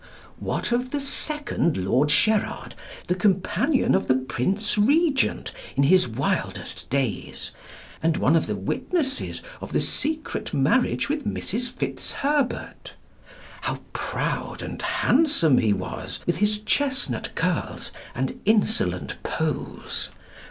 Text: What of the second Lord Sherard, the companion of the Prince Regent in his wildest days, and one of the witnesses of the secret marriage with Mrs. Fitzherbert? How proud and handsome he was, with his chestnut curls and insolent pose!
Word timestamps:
What 0.39 0.71
of 0.71 0.89
the 0.89 0.99
second 0.99 1.77
Lord 1.77 2.09
Sherard, 2.09 2.73
the 3.05 3.13
companion 3.13 3.93
of 3.93 4.07
the 4.07 4.15
Prince 4.15 4.75
Regent 4.75 5.53
in 5.75 5.83
his 5.83 6.07
wildest 6.07 6.89
days, 6.89 7.51
and 8.01 8.17
one 8.17 8.35
of 8.35 8.47
the 8.47 8.55
witnesses 8.55 9.43
of 9.61 9.73
the 9.73 9.79
secret 9.79 10.55
marriage 10.55 11.07
with 11.07 11.23
Mrs. 11.27 11.69
Fitzherbert? 11.69 12.95
How 13.61 13.79
proud 13.93 14.63
and 14.63 14.81
handsome 14.81 15.59
he 15.59 15.71
was, 15.71 16.17
with 16.25 16.37
his 16.37 16.61
chestnut 16.61 17.35
curls 17.35 17.91
and 18.15 18.39
insolent 18.43 19.21
pose! 19.21 20.09